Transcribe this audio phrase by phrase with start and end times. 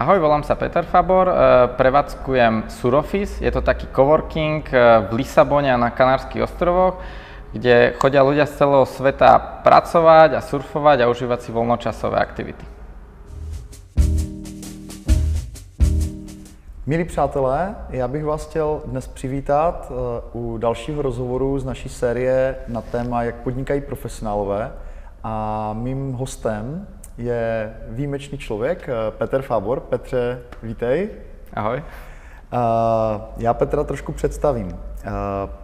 [0.00, 1.34] Ahoj, volám sa Peter Fabor, e,
[1.76, 6.96] prevádzkujem Suroffice, je to taký coworking e, v Lisabone a na Kanárskych ostrovoch,
[7.52, 12.64] kde chodia ľudia z celého sveta pracovať a surfovať a užívať si voľnočasové aktivity.
[16.86, 19.94] Milí přátelé, já bych vás chtěl dnes přivítat e,
[20.32, 24.72] u dalšího rozhovoru z naší série na téma, jak podnikají profesionálové.
[25.24, 26.88] A mým hostem
[27.18, 29.80] je výjimečný člověk, eh, Petr Fábor.
[29.80, 31.08] Petře, vítej.
[31.54, 31.82] Ahoj.
[32.52, 34.66] Uh, já Petra trošku představím.
[34.66, 34.72] Uh,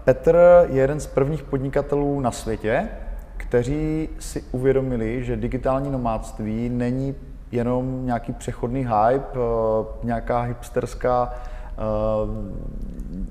[0.05, 2.89] Petr je jeden z prvních podnikatelů na světě,
[3.37, 7.15] kteří si uvědomili, že digitální nomádství není
[7.53, 9.39] jenom nějaký přechodný hype,
[10.03, 11.35] nějaká hipsterská,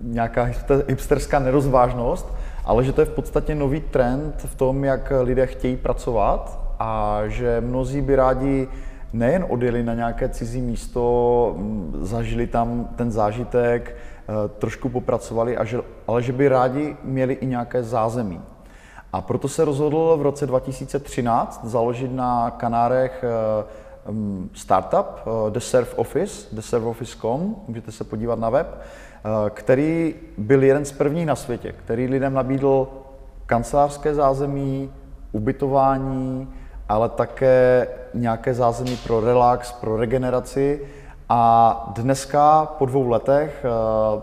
[0.01, 0.49] nějaká
[0.87, 2.33] hipsterská nerozvážnost,
[2.65, 7.21] ale že to je v podstatě nový trend v tom, jak lidé chtějí pracovat a
[7.27, 8.67] že mnozí by rádi
[9.13, 11.55] nejen odjeli na nějaké cizí místo,
[12.01, 17.45] zažili tam ten zážitek, e, trošku popracovali, a že, ale že by rádi měli i
[17.45, 18.41] nějaké zázemí.
[19.13, 23.27] A proto se rozhodl v roce 2013 založit na Kanárech e,
[24.53, 28.81] startup e, The Surf Office, thesurfoffice.com, můžete se podívat na web,
[29.49, 32.87] který byl jeden z prvních na světě, který lidem nabídl
[33.45, 34.91] kancelářské zázemí,
[35.31, 36.47] ubytování,
[36.89, 40.81] ale také nějaké zázemí pro relax, pro regeneraci.
[41.29, 44.21] A dneska, po dvou letech, eh,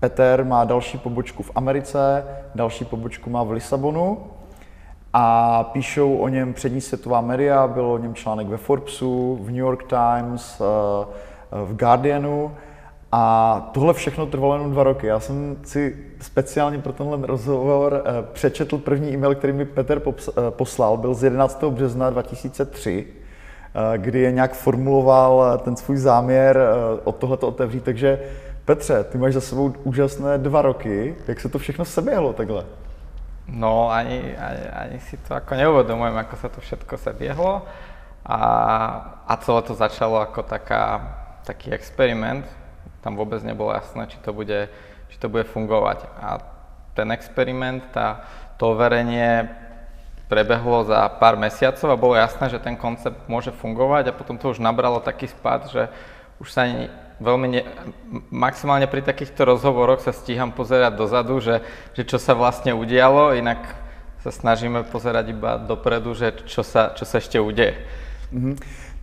[0.00, 4.18] Peter má další pobočku v Americe, další pobočku má v Lisabonu
[5.12, 9.56] a píšou o něm přední světová média, bylo o něm článek ve Forbesu, v New
[9.56, 12.52] York Times, eh, v Guardianu
[13.12, 15.06] a tohle všechno trvalo jenom dva roky.
[15.06, 20.32] Já jsem si speciálně pro tenhle rozhovor eh, přečetl první e-mail, který mi Petr eh,
[20.50, 21.64] poslal, byl z 11.
[21.64, 26.58] března 2003, eh, kdy je nějak formuloval ten svůj záměr
[27.04, 27.84] od tohleto otevřít.
[27.84, 28.20] Takže
[28.64, 31.14] Petře, ty máš za sebou úžasné dva roky.
[31.28, 32.64] Jak se to všechno seběhlo takhle?
[33.48, 37.62] No, ani, ani, ani si to ako neuvedomujem, ako sa to všetko sebiehlo.
[38.26, 38.40] A,
[39.22, 41.14] a celé to začalo ako taká,
[41.46, 42.42] taký experiment,
[43.06, 44.66] tam vôbec nebolo jasné, či to bude,
[45.08, 46.06] či to bude fungovať.
[46.20, 46.38] A
[46.94, 48.24] ten experiment, tá,
[48.56, 49.48] to overenie
[50.26, 54.50] prebehlo za pár mesiacov a bolo jasné, že ten koncept môže fungovať a potom to
[54.50, 55.86] už nabralo taký spad, že
[56.42, 56.90] už sa ani
[57.20, 57.62] veľmi ne,
[58.28, 61.62] maximálne pri takýchto rozhovoroch sa stíham pozerať dozadu, že,
[61.94, 63.60] že čo sa vlastne udialo, inak
[64.20, 67.78] sa snažíme pozerať iba dopredu, že čo sa, čo sa ešte udeje.
[68.34, 68.54] Mm-hmm.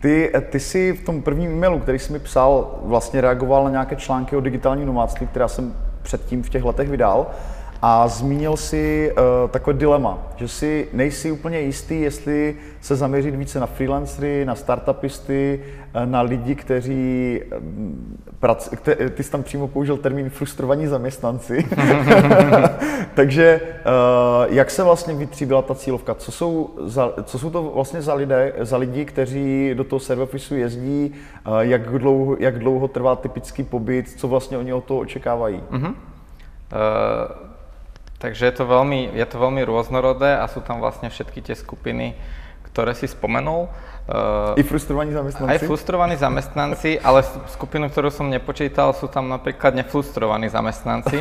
[0.04, 3.96] Ty, ty jsi v tom prvním e-mailu, který jsi mi psal, vlastně reagoval na nějaké
[3.96, 7.26] články o digitální nomádství, která jsem předtím v těch letech vydal
[7.86, 13.60] a zmínil si uh, takové dilema, že si nejsi úplně jistý, jestli se zaměřit více
[13.60, 15.60] na freelancery, na startupisty,
[15.96, 17.40] uh, na lidi, kteří
[18.76, 21.66] kte, ty jsi tam přímo použil termín frustrovaní zaměstnanci.
[23.14, 26.14] Takže uh, jak se vlastně vytříbila ta cílovka?
[26.14, 30.54] Co jsou, za, co jsou to vlastně za, lidé, za lidi, kteří do toho servofisu
[30.54, 31.14] jezdí?
[31.60, 34.08] Jak, dlouho, jak dlouho trvá typický pobyt?
[34.16, 35.62] Co vlastně oni od toho očekávají?
[35.72, 35.88] Uh-huh.
[35.88, 37.53] Uh...
[38.24, 42.16] Takže je to, veľmi, je to veľmi rôznorodé a sú tam vlastne všetky tie skupiny,
[42.72, 43.68] ktoré si spomenul.
[44.56, 45.52] I frustrovaní zamestnanci?
[45.52, 47.20] Aj frustrovaní zamestnanci, ale
[47.52, 51.20] skupinu, ktorú som nepočítal, sú tam napríklad nefrustrovaní zamestnanci,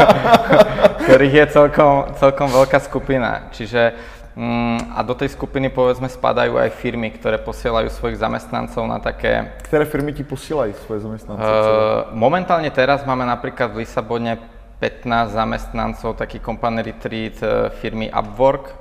[1.04, 3.52] ktorých je celkom, celkom veľká skupina.
[3.52, 3.92] Čiže
[4.40, 9.52] mm, a do tej skupiny povedzme spadajú aj firmy, ktoré posielajú svojich zamestnancov na také...
[9.68, 11.44] Ktoré firmy ti posielajú svoje zamestnance?
[11.44, 18.72] Uh, momentálne teraz máme napríklad v Lisabone 15 zamestnancov, taký company retreat e, firmy Upwork,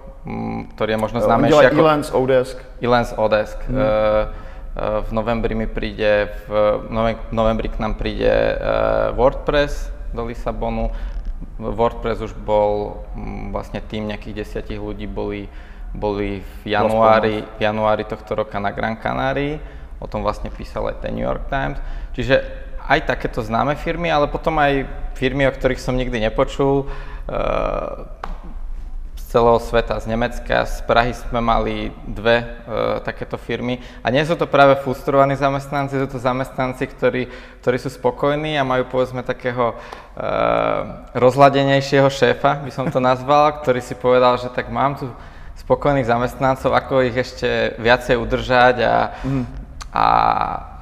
[0.76, 1.80] ktorý je možno známejší ako...
[1.80, 2.58] Elance Odesk.
[2.80, 3.60] Elance Odesk.
[3.68, 4.32] Hmm.
[4.80, 6.88] V novembri mi príde, v
[7.34, 8.32] novembri k nám príde
[9.18, 10.94] WordPress do Lisabonu.
[11.60, 13.04] WordPress už bol,
[13.52, 15.52] vlastne tým nejakých desiatich ľudí boli,
[15.92, 19.60] boli v januári, v januári tohto roka na Gran Canarii.
[20.00, 21.80] O tom vlastne písal aj ten New York Times.
[22.16, 26.90] Čiže aj takéto známe firmy, ale potom aj firmy, o ktorých som nikdy nepočul.
[27.30, 28.20] Eh,
[29.14, 33.78] z celého sveta, z Nemecka, z Prahy sme mali dve uh, takéto firmy.
[34.02, 37.30] A nie sú to práve frustrovaní zamestnanci, sú to zamestnanci, ktorí,
[37.62, 43.86] ktorí sú spokojní a majú povedzme takého uh, rozladenejšieho šéfa, by som to nazval, ktorý
[43.86, 45.06] si povedal, že tak mám tu
[45.62, 49.46] spokojných zamestnancov, ako ich ešte viacej udržať a, mm.
[49.94, 50.06] a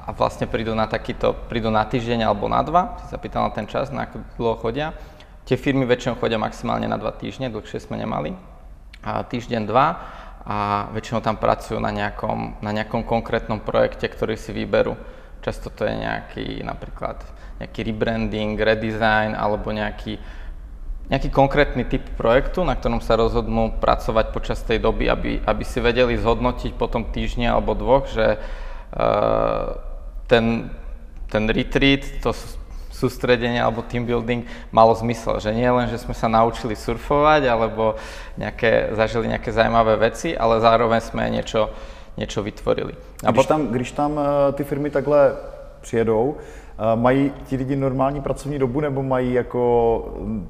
[0.08, 3.68] a vlastne prídu na takýto, prídu na týždeň alebo na dva, si sa na ten
[3.68, 4.96] čas, na ako dlho chodia.
[5.44, 8.32] Tie firmy väčšinou chodia maximálne na dva týždne, dlhšie sme nemali.
[9.04, 10.00] A týždeň, dva.
[10.48, 14.96] a väčšinou tam pracujú na nejakom, na nejakom konkrétnom projekte, ktorý si vyberú.
[15.44, 17.20] Často to je nejaký napríklad
[17.60, 20.16] nejaký rebranding, redesign alebo nejaký,
[21.12, 25.84] nejaký konkrétny typ projektu, na ktorom sa rozhodnú pracovať počas tej doby, aby, aby si
[25.84, 29.87] vedeli zhodnotiť potom týždne alebo dvoch, že uh,
[30.28, 30.70] ten,
[31.32, 32.36] ten retreat, to
[32.98, 34.42] sústredenie alebo team building
[34.74, 35.38] malo zmysel.
[35.38, 37.94] Že nie len, že sme sa naučili surfovať alebo
[38.34, 41.70] nejaké, zažili nejaké zajímavé veci, ale zároveň sme niečo,
[42.18, 42.98] niečo vytvorili.
[43.22, 45.36] A když, tam, když tam eh, ty firmy takhle
[45.80, 49.62] přijedou, eh, mají ti lidi normální pracovní dobu nebo mají jako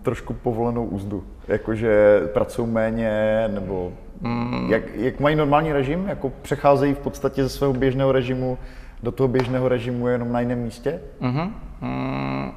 [0.03, 1.25] trošku povolenou úzdu?
[1.49, 4.67] Jakože pracují méně nebo mm.
[4.71, 6.09] jak, jak mají normální režim?
[6.09, 8.59] Jako přecházejí v podstatě ze svého běžného režimu
[9.03, 11.00] do toho běžného režimu jenom na jiném místě?
[11.21, 11.53] Uh-huh.
[11.81, 12.55] Mm,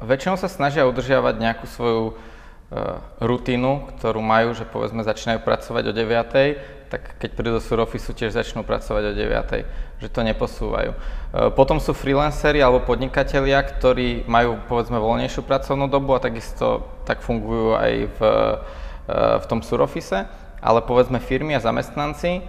[0.00, 2.16] väčšinou sa snažia udržiavať nejakú svoju uh,
[3.20, 8.34] rutinu, ktorú majú, že povedzme začínajú pracovať o 9, tak keď prídu do Suroffice tiež
[8.34, 10.90] začnú pracovať o 9, že to neposúvajú.
[10.96, 17.20] Uh, potom sú freelanceri alebo podnikatelia, ktorí majú povedzme voľnejšiu pracovnú dobu a takisto tak
[17.22, 20.26] fungujú aj v, uh, v tom Suroffice,
[20.64, 22.42] ale povedzme firmy a zamestnanci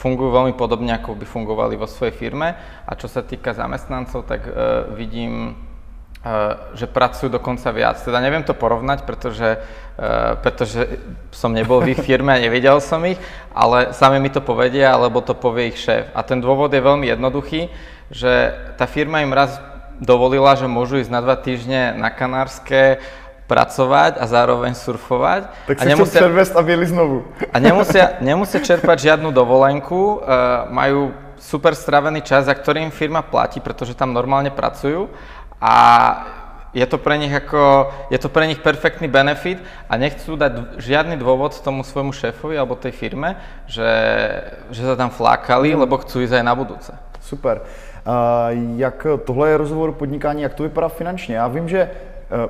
[0.00, 2.56] fungujú veľmi podobne, ako by fungovali vo svojej firme.
[2.88, 8.00] A čo sa týka zamestnancov, tak uh, vidím, uh, že pracujú dokonca viac.
[8.00, 9.60] Teda neviem to porovnať, pretože,
[10.40, 11.02] pretože
[11.34, 13.18] som nebol v ich firme a nevidel som ich,
[13.52, 16.08] ale sami mi to povedia, alebo to povie ich šéf.
[16.14, 17.68] A ten dôvod je veľmi jednoduchý,
[18.08, 19.60] že tá firma im raz
[19.98, 23.02] dovolila, že môžu ísť na dva týždne na Kanárske,
[23.48, 25.48] pracovať a zároveň surfovať.
[25.64, 27.16] Tak si a nemusia, chcú a mieli znovu.
[27.48, 33.64] A nemusia, nemusia čerpať žiadnu dovolenku, uh, majú super stravený čas, za ktorým firma platí,
[33.64, 35.08] pretože tam normálne pracujú
[35.56, 35.74] a
[36.76, 39.56] je to pre nich ako, je to pre nich perfektný benefit
[39.88, 43.88] a nechcú dať žiadny dôvod tomu svojmu šéfovi alebo tej firme, že,
[44.68, 45.80] že sa tam flákali, mm.
[45.88, 46.92] lebo chcú ísť aj na budúce.
[47.24, 47.64] Super.
[48.04, 51.36] Uh, jak tohle je rozhovor podnikání, jak to vypadá finančně?
[51.36, 51.90] Já vím, že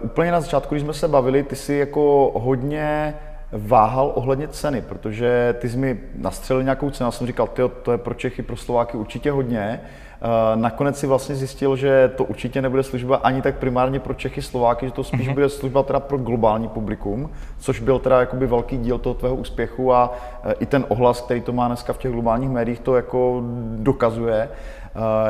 [0.02, 3.14] úplně na začátku, když jsme se bavili, ty si jako hodně
[3.52, 7.92] váhal ohledně ceny, protože ty jsi mi nastřelil nějakou cenu, já jsem říkal, tyjo, to
[7.92, 9.80] je pro Čechy, pro Slováky určitě hodně.
[10.22, 14.42] Uh, nakonec si vlastně zjistil, že to určitě nebude služba ani tak primárně pro Čechy,
[14.42, 15.34] Slováky, že to spíš mm-hmm.
[15.34, 19.92] bude služba teda pro globální publikum, což byl teda jakoby velký díl toho tvého úspěchu
[19.92, 20.12] a
[20.44, 23.42] uh, i ten ohlas, který to má dneska v těch globálních médiích, to jako
[23.76, 24.48] dokazuje.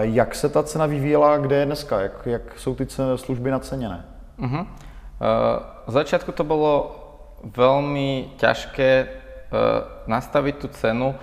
[0.00, 2.00] Jak se ta cena vyvíjela, kde je dneska?
[2.00, 2.86] Jak, jak jsou ty
[3.16, 4.04] služby naceněné?
[4.38, 4.64] Uh-huh.
[5.18, 6.94] Uh, v začiatku to bolo
[7.42, 9.08] veľmi ťažké uh,
[10.06, 11.18] nastaviť tú cenu,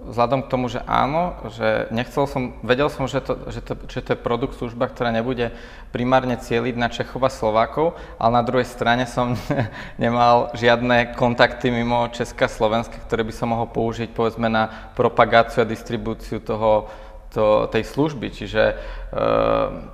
[0.00, 4.00] vzhľadom k tomu, že áno, že nechcel som, vedel som, že to, že to, že
[4.02, 5.52] to je produkt, služba, ktorá nebude
[5.92, 9.36] primárne cieliť na Čechov a Slovákov, ale na druhej strane som
[10.02, 15.62] nemal žiadne kontakty mimo Česka a Slovenska, ktoré by som mohol použiť povedzme na propagáciu
[15.62, 16.88] a distribúciu toho,
[17.32, 18.32] to, tej služby.
[18.32, 18.74] Čiže e,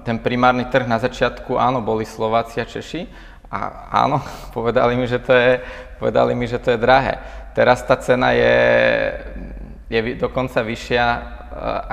[0.06, 3.10] ten primárny trh na začiatku, áno, boli Slováci a Češi
[3.50, 4.22] a áno,
[4.56, 5.58] povedali mi, že to je,
[5.98, 7.18] povedali mi, že to je drahé.
[7.56, 8.56] Teraz tá cena je,
[9.90, 11.20] je dokonca vyššia e,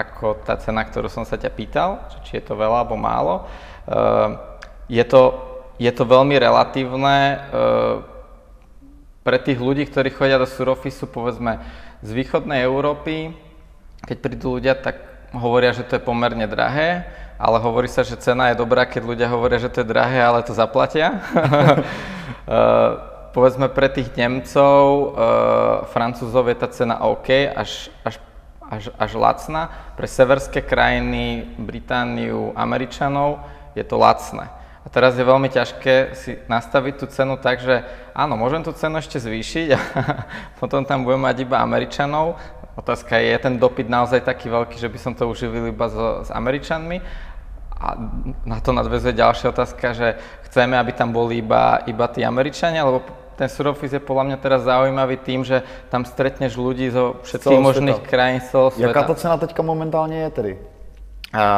[0.06, 3.36] ako tá cena, ktorú som sa ťa pýtal, či je to veľa alebo málo.
[3.42, 3.44] E,
[4.94, 5.34] je, to,
[5.82, 7.38] je to veľmi relatívne e,
[9.26, 11.58] pre tých ľudí, ktorí chodia do Surofisu, povedzme,
[12.06, 13.34] z východnej Európy,
[14.06, 18.52] keď prídu ľudia, tak hovoria, že to je pomerne drahé, ale hovorí sa, že cena
[18.52, 21.20] je dobrá, keď ľudia hovoria, že to je drahé, ale to zaplatia.
[21.36, 21.84] uh,
[23.36, 28.24] povedzme pre tých Nemcov, uh, Francúzov je tá cena OK, až, až,
[28.64, 29.68] až, až lacná.
[30.00, 33.44] Pre severské krajiny, Britániu, Američanov
[33.76, 34.48] je to lacné.
[34.86, 37.82] A teraz je veľmi ťažké si nastaviť tú cenu tak, že
[38.14, 39.80] áno, môžem tú cenu ešte zvýšiť a
[40.62, 42.38] potom tam budem mať iba Američanov,
[42.76, 46.28] Otázka je, je ten dopyt naozaj taký veľký, že by som to uživil iba so,
[46.28, 47.00] s Američanmi?
[47.76, 47.88] A
[48.44, 50.08] na to nadvezuje ďalšia otázka, že
[50.48, 53.04] chceme, aby tam boli iba, iba tí Američania, lebo
[53.36, 58.00] ten Surofis je podľa mňa teraz zaujímavý tým, že tam stretneš ľudí zo všetkých možných
[58.00, 58.08] sveta.
[58.08, 58.88] krajín z celého sveta.
[58.96, 60.52] Jaká ta cena teďka momentálne je tedy?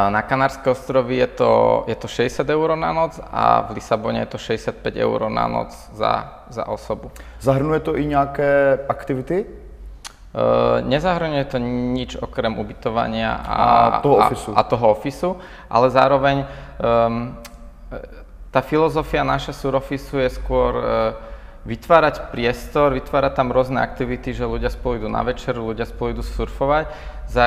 [0.09, 1.51] Na Kanárske ostrovy je to,
[1.86, 5.69] je to 60 eur na noc a v Lisabone je to 65 eur na noc
[5.93, 7.13] za, za osobu.
[7.41, 9.45] Zahrnuje to i nějaké aktivity?
[10.36, 11.57] Uh, nezahrňuje to
[11.96, 13.57] nič okrem ubytovania a,
[13.98, 14.27] a, toho, a,
[14.60, 15.39] a toho ofisu,
[15.72, 17.34] ale zároveň um,
[18.51, 20.86] tá filozofia naša Surofisu je skôr uh,
[21.63, 26.24] vytvárať priestor, vytvárať tam rôzne aktivity, že ľudia spolu idú na večeru, ľudia spolu idú
[26.24, 26.91] surfovať.
[27.27, 27.46] Za,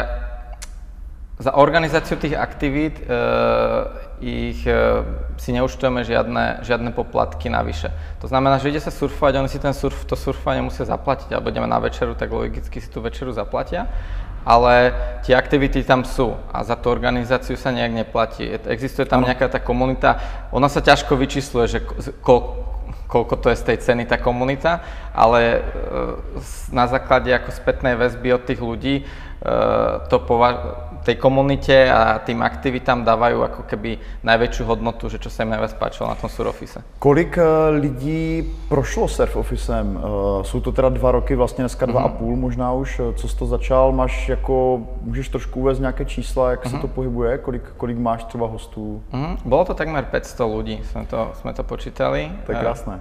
[1.37, 5.03] za organizáciu tých aktivít uh, ich uh,
[5.41, 7.89] si neúčtujeme žiadne, žiadne poplatky navyše.
[8.21, 11.49] To znamená, že ide sa surfovať, oni si ten surf, to surfovanie musia zaplatiť, alebo
[11.49, 13.89] ideme na večeru, tak logicky si tú večeru zaplatia
[14.45, 18.49] ale tie aktivity tam sú a za tú organizáciu sa nejak neplatí.
[18.49, 20.17] Existuje tam nejaká tá komunita,
[20.49, 21.79] ona sa ťažko vyčísluje, že
[22.25, 22.65] ko,
[23.05, 24.81] koľko to je z tej ceny tá komunita,
[25.13, 25.61] ale e,
[26.73, 29.05] na základe ako spätnej väzby od tých ľudí e,
[30.09, 35.43] to považ- tej komunite a tým aktivitám dávajú ako keby najväčšiu hodnotu, že čo sa
[35.43, 36.85] im najviac páčilo na tom surofise.
[37.01, 37.45] Kolik eh,
[37.81, 39.97] lidí prošlo surf officem?
[39.97, 42.15] Eh, jsou to teda dva roky, vlastně dneska dva mm-hmm.
[42.15, 46.05] a půl možná už, eh, co jsi to začal, máš jako, můžeš trošku uvést nějaké
[46.05, 46.71] čísla, jak mm-hmm.
[46.71, 46.81] se mhm.
[46.83, 49.03] to pohybuje, kolik, kolik máš třeba hostů?
[49.13, 49.37] Mm-hmm.
[49.45, 52.33] Bolo to takmer 500 ľudí, sme to, sme to počítali.
[52.47, 53.01] To je krásne.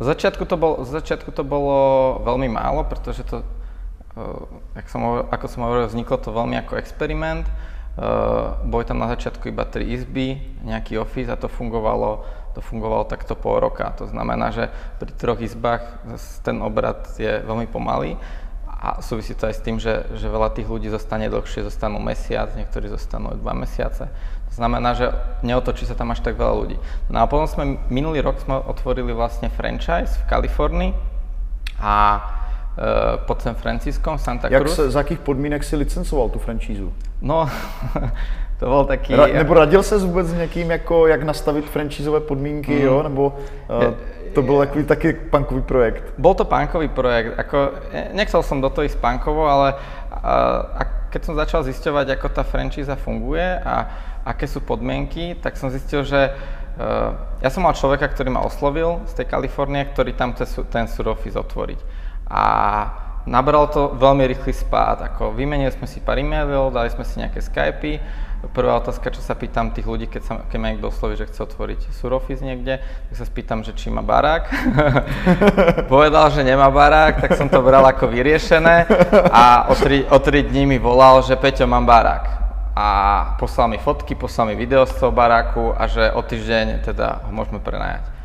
[0.00, 1.76] Z začiatku to, bol, z začiatku to bolo
[2.24, 3.44] veľmi málo, pretože to
[4.90, 7.46] som hovoril, ako som hovoril, vzniklo to veľmi ako experiment.
[8.64, 12.24] Boli tam na začiatku iba tri izby, nejaký office a to fungovalo,
[12.56, 13.86] to fungovalo takto pol roka.
[13.98, 15.84] To znamená, že pri troch izbách
[16.42, 18.16] ten obrad je veľmi pomalý
[18.80, 22.48] a súvisí to aj s tým, že, že veľa tých ľudí zostane dlhšie, zostanú mesiac,
[22.56, 24.08] niektorí zostanú dva mesiace.
[24.48, 25.12] To znamená, že
[25.44, 26.80] neotočí sa tam až tak veľa ľudí.
[27.12, 30.90] No a potom sme, minulý rok sme otvorili vlastne franchise v Kalifornii
[31.84, 32.39] a Eh,
[33.26, 34.76] pod San Franciskom, Santa Jak Cruz.
[34.76, 36.92] Se, za jakých podmínek si licencoval tu franšízu?
[37.20, 37.50] No,
[38.58, 39.16] to byl taký...
[39.16, 42.82] Ra, nebo radil se vůbec s někým, jako jak nastavit franšízové podmínky, mm.
[42.82, 43.02] jo?
[43.02, 43.36] Nebo
[43.70, 43.94] uh,
[44.34, 46.04] to byl takový taky punkový projekt?
[46.18, 47.38] Bol to punkový projekt.
[47.38, 47.70] Ako,
[48.12, 52.42] nechcel som do toho ísť punkovo, ale uh, a keď som začal zisťovať, ako tá
[52.46, 53.90] franšíza funguje a
[54.24, 56.30] aké sú podmienky, tak som zistil, že
[57.42, 60.32] ja som mal človeka, ktorý ma oslovil z tej Kalifornie, ktorý tam
[60.70, 61.99] ten surofis otvoriť
[62.30, 62.42] a
[63.26, 65.02] nabral to veľmi rýchly spád.
[65.12, 67.98] Ako vymenili sme si pár e-mailov, dali sme si nejaké Skypey.
[68.56, 71.44] Prvá otázka, čo sa pýtam tých ľudí, keď, sa, keď ma niekto osloví, že chce
[71.44, 74.48] otvoriť surofis niekde, tak sa spýtam, že či má barák.
[75.92, 78.88] Povedal, že nemá barák, tak som to bral ako vyriešené
[79.28, 82.40] a o tri, o tri dní mi volal, že Peťo, mám barák.
[82.72, 82.88] A
[83.36, 87.30] poslal mi fotky, poslal mi video z toho baráku a že o týždeň teda ho
[87.36, 88.19] môžeme prenajať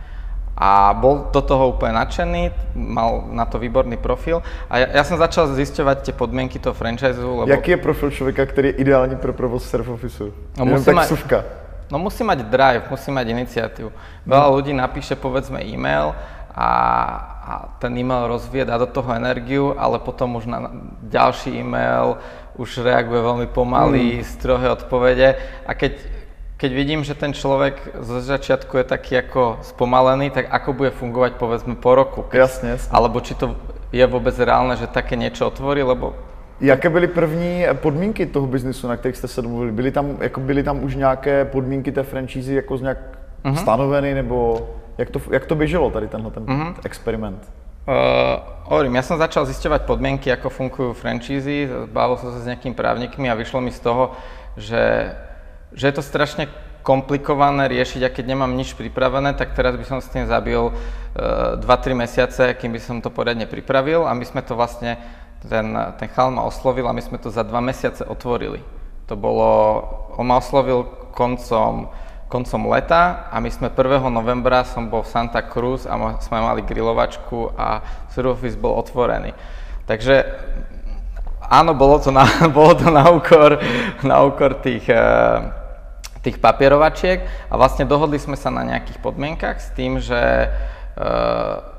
[0.55, 4.39] a bol do toho úplne nadšený, mal na to výborný profil
[4.71, 7.19] a ja, ja som začal zisťovať tie podmienky toho franchise.
[7.19, 7.43] Lebo...
[7.43, 10.31] Jaký je profil človeka, ktorý je ideální pro provoz surf officeu?
[10.55, 11.37] No, musí tak mať, suvka.
[11.91, 13.89] No musí mať drive, musí mať iniciatívu.
[14.23, 16.15] Veľa ľudí napíše povedzme e-mail
[16.55, 16.69] a,
[17.43, 20.71] a ten e-mail rozvie, dá do toho energiu, ale potom už na
[21.03, 22.15] ďalší e-mail
[22.55, 24.27] už reaguje veľmi pomaly, mm.
[24.39, 25.35] strohé odpovede
[25.67, 26.14] a keď
[26.55, 31.35] keď vidím, že ten človek zo začiatku je taký ako spomalený, tak ako bude fungovať
[31.35, 32.23] povedzme po roku?
[32.31, 32.91] Keď, jasne, jasne.
[32.95, 33.59] Alebo či to
[33.91, 36.15] je vôbec reálne, že také niečo otvorí, lebo
[36.61, 39.71] Jaké byly první podmínky toho biznisu, na kterých jste se domluvili?
[39.71, 42.97] Byly tam, jako byly tam už nějaké podmínky té franšízy jako nějak
[43.43, 43.55] uh-huh.
[43.55, 46.73] stanoveny, nebo jak to, jak to běželo tady tenhle ten uh-huh.
[46.83, 47.51] experiment?
[47.85, 52.73] Uh, hovorím, ja som začal zisťovať podmienky, ako fungujú franšízy, bavil som sa s nejakými
[52.73, 54.17] právnikmi a vyšlo mi z toho,
[54.57, 55.13] že
[55.75, 56.47] že je to strašne
[56.85, 61.57] komplikované riešiť a keď nemám nič pripravené, tak teraz by som s tým zabil uh,
[61.57, 65.01] e, 2-3 mesiace, kým by som to poriadne pripravil a my sme to vlastne,
[65.41, 68.61] ten, ten chal ma oslovil a my sme to za 2 mesiace otvorili.
[69.09, 69.81] To bolo,
[70.13, 70.85] on ma oslovil
[71.17, 71.89] koncom,
[72.29, 74.05] koncom leta a my sme 1.
[74.13, 77.81] novembra som bol v Santa Cruz a sme mali grilovačku a
[78.13, 79.33] surface bol otvorený.
[79.89, 80.21] Takže
[81.49, 83.57] áno, bolo to na, bolo to na úkor,
[84.05, 85.64] na úkor tých uh,
[86.25, 90.49] tých papierovačiek a vlastne dohodli sme sa na nejakých podmienkach s tým, že
[90.97, 91.75] uh,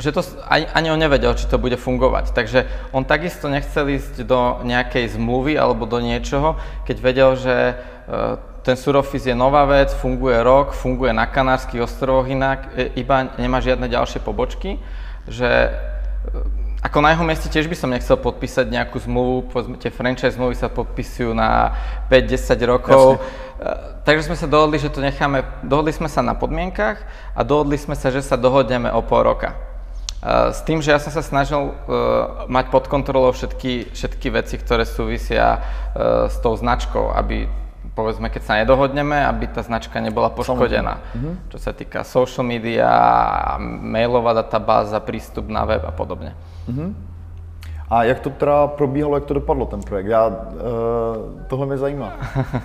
[0.00, 2.32] že to ani, ani on nevedel, či to bude fungovať.
[2.32, 2.64] Takže
[2.96, 6.56] on takisto nechcel ísť do nejakej zmluvy alebo do niečoho,
[6.88, 12.30] keď vedel, že uh, ten surofis je nová vec, funguje rok, funguje na Kanárskych ostrovoch
[12.30, 14.78] inak, e, iba nemá žiadne ďalšie pobočky,
[15.26, 19.94] že uh, ako na jeho mieste tiež by som nechcel podpísať nejakú zmluvu, povedzme, tie
[19.94, 21.78] franchise zmluvy sa podpisujú na
[22.10, 23.22] 5-10 rokov.
[23.22, 24.02] Jasne.
[24.02, 26.98] Takže sme sa dohodli, že to necháme, dohodli sme sa na podmienkach
[27.38, 29.54] a dohodli sme sa, že sa dohodneme o pol roka.
[30.26, 31.74] S tým, že ja som sa snažil uh,
[32.50, 37.46] mať pod kontrolou všetky, všetky veci, ktoré súvisia uh, s tou značkou, aby
[37.92, 41.00] povedzme, keď sa nedohodneme, aby tá značka nebola poškodená.
[41.12, 41.52] Mhm.
[41.52, 42.88] Čo sa týka social media,
[43.60, 46.32] mailová databáza, prístup na web a podobne.
[46.68, 47.12] Mm-hmm.
[47.92, 50.06] A jak to teda probíhalo, jak to dopadlo ten projekt?
[50.06, 50.34] Já, uh,
[51.46, 52.12] tohle mě zajímá.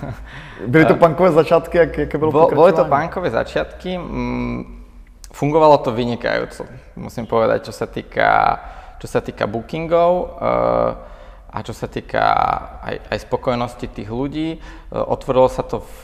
[0.67, 4.85] Byly to punkové začátky, jak, jaké bylo Bo, Boli to punkové začiatky, mm,
[5.33, 6.65] fungovalo to vynikajúco,
[6.95, 8.59] musím povedať, čo sa týka,
[9.03, 10.39] čo sa týka bookingov.
[10.39, 11.16] Uh,
[11.47, 12.23] a čo sa týka
[12.83, 14.59] aj, aj spokojnosti tých ľudí.
[14.91, 15.99] Otvorilo sa to v,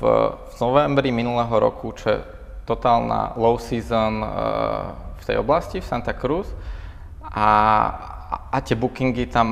[0.50, 2.20] v novembri minulého roku, čo je
[2.64, 4.24] totálna low season
[5.20, 6.48] v tej oblasti, v Santa Cruz.
[7.28, 7.50] A,
[8.32, 9.50] a tie bookingy tam,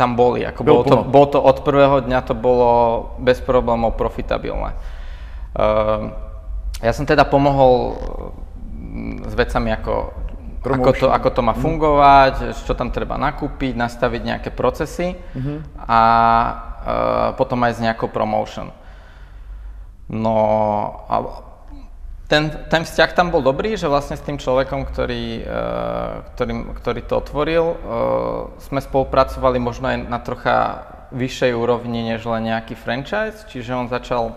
[0.00, 0.48] tam boli.
[0.48, 2.70] Ako bolo, to, bolo to od prvého dňa to bolo
[3.20, 4.72] bez problémov profitabilné.
[6.80, 8.00] Ja som teda pomohol
[9.28, 10.12] s vecami ako,
[10.74, 11.62] ako, to, ako to má mhm.
[11.62, 12.64] fungovať, mm-hmm.
[12.66, 15.58] čo tam treba nakúpiť, nastaviť nejaké procesy mm-hmm.
[15.86, 18.74] a uh, potom aj s nejakou promotion.
[20.06, 20.38] No
[21.10, 21.14] a
[22.26, 27.00] ten, ten vzťah tam bol dobrý, že vlastne s tým človekom, ktorý, uh, ktorý, ktorý
[27.06, 27.76] to otvoril, uh,
[28.58, 30.56] sme spolupracovali možno aj na trocha
[31.14, 34.34] vyššej úrovni než len nejaký franchise, čiže on začal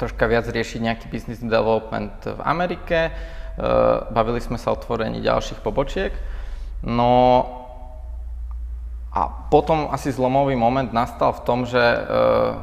[0.00, 3.12] troška viac riešiť nejaký business development v Amerike,
[4.10, 6.12] bavili sme sa o otvorení ďalších pobočiek.
[6.84, 7.44] No
[9.10, 12.54] a potom asi zlomový moment nastal v tom, že uh,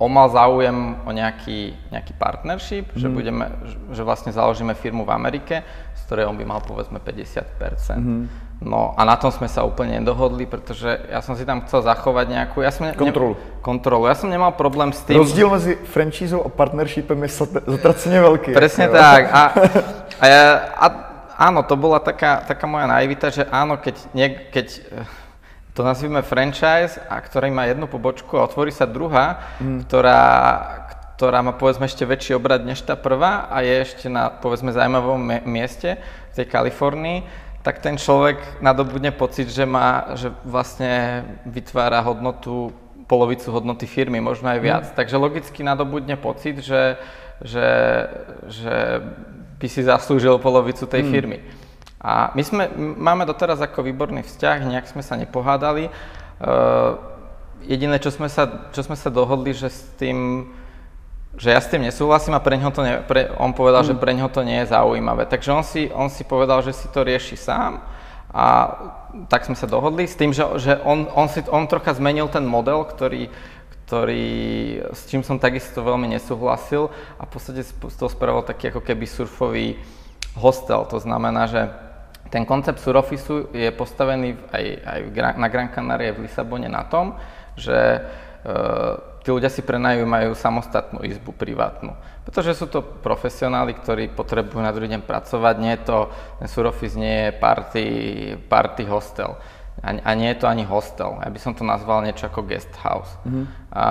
[0.00, 2.96] on mal záujem o nejaký, nejaký partnership, mm.
[2.96, 3.14] že, mhm.
[3.14, 3.44] budeme,
[3.92, 5.64] že vlastne založíme firmu v Amerike,
[5.96, 8.00] z ktorej on by mal povedzme 50%.
[8.00, 8.24] Mm.
[8.60, 12.26] No a na tom sme sa úplne nedohodli, pretože ja som si tam chcel zachovať
[12.28, 12.60] nejakú...
[12.60, 13.32] Ja som ne, kontrolu.
[13.32, 14.04] Ne, kontrolu.
[14.04, 15.16] Ja som nemal problém s tým...
[15.16, 17.30] Rozdíl mezi franchízou a partnershipem je
[17.66, 18.52] zatraceně veľký.
[18.52, 18.92] Presne jo.
[18.92, 19.22] tak.
[19.32, 19.42] A,
[20.20, 20.44] a, ja,
[20.76, 20.86] a
[21.40, 25.08] áno, to bola taká, taká moja naivita, že áno, keď, nie, keď eh,
[25.72, 29.88] to nazvime franchise, a ktorý má jednu pobočku a otvorí sa druhá, mm.
[29.88, 30.20] ktorá,
[31.16, 35.48] ktorá má povedzme ešte väčší obrad než tá prvá a je ešte na povedzme zaujímavom
[35.48, 35.96] mieste
[36.36, 42.72] v tej Kalifornii, tak ten človek nadobudne pocit, že, má, že vlastne vytvára hodnotu,
[43.04, 44.84] polovicu hodnoty firmy, možno aj viac.
[44.88, 44.96] Mm.
[44.96, 46.96] Takže logicky nadobudne pocit, že,
[47.44, 47.68] že,
[48.48, 49.04] že
[49.60, 51.10] by si zaslúžil polovicu tej mm.
[51.12, 51.38] firmy.
[52.00, 52.64] A my sme,
[52.96, 55.92] máme doteraz ako výborný vzťah, nejak sme sa nepohádali.
[56.40, 56.96] Uh,
[57.68, 60.48] jediné, čo sme, sa, čo sme sa dohodli, že s tým
[61.38, 63.88] že ja s tým nesúhlasím a pre to ne, pre, on povedal, mm.
[63.94, 65.30] že pre ňoho to nie je zaujímavé.
[65.30, 67.82] Takže on si, on si povedal, že si to rieši sám
[68.30, 68.46] a
[69.26, 72.46] tak sme sa dohodli s tým, že, že on, on, si, on trocha zmenil ten
[72.46, 73.26] model, ktorý,
[73.86, 74.26] ktorý,
[74.94, 79.74] s čím som takisto veľmi nesúhlasil a v podstate toho spravil taký ako keby surfový
[80.38, 80.86] hostel.
[80.86, 81.66] To znamená, že
[82.30, 85.00] ten koncept suroffisu je postavený aj, aj
[85.34, 87.18] na Gran Canaria v Lisabone na tom,
[87.58, 91.94] že uh, tí ľudia si prenajímajú samostatnú izbu privátnu.
[92.26, 95.54] Pretože sú to profesionáli, ktorí potrebujú na druhý deň pracovať.
[95.62, 95.98] Nie je to,
[96.42, 97.86] ten surofis nie je party,
[98.50, 99.38] party hostel.
[99.86, 101.22] A, a nie je to ani hostel.
[101.22, 103.14] Ja by som to nazval niečo ako guest house.
[103.22, 103.44] Mm-hmm.
[103.70, 103.84] A,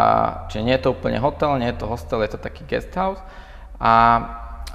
[0.51, 3.23] čiže nie je to úplne hotel, nie je to hostel, je to taký guest house.
[3.79, 4.19] A,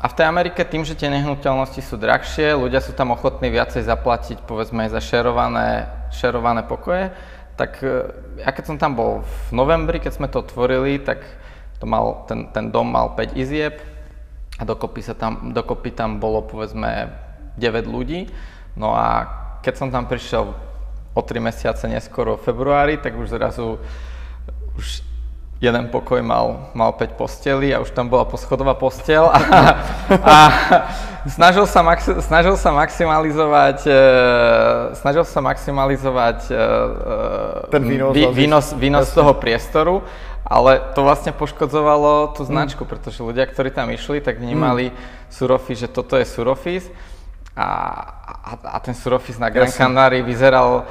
[0.01, 3.85] a v tej Amerike tým, že tie nehnuteľnosti sú drahšie, ľudia sú tam ochotní viacej
[3.85, 7.13] zaplatiť povedzme aj za šerované, šerované pokoje,
[7.55, 8.11] tak e,
[8.43, 11.23] ja keď som tam bol v novembri, keď sme to otvorili, tak
[11.79, 13.79] to mal, ten, ten dom mal 5 izieb
[14.59, 17.11] a dokopy, sa tam, dokopy tam bolo povedzme
[17.59, 18.31] 9 ľudí.
[18.75, 19.27] No a
[19.63, 20.55] keď som tam prišiel
[21.15, 23.79] o 3 mesiace neskoro v februári, tak už zrazu
[24.75, 25.14] už
[25.63, 29.39] jeden pokoj mal, mal 5 postelí a už tam bola poschodová postel a,
[30.35, 30.37] a
[31.29, 34.01] snažil, sa maxi, snažil sa maximalizovať e,
[34.99, 36.55] snažil sa maximalizovať e,
[37.71, 40.05] ten výnos, vý, výnos, výnos toho priestoru,
[40.45, 42.49] ale to vlastne poškodzovalo tú mm.
[42.51, 42.91] značku, mm.
[42.91, 44.97] pretože ľudia, ktorí tam išli, tak vnímali mm.
[45.33, 46.85] Surofis, že toto je Surofis
[47.57, 47.69] a,
[48.43, 50.85] a, a ten Surofis na Gran Canaria vyzeral